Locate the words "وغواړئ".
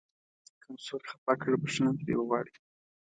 2.17-2.53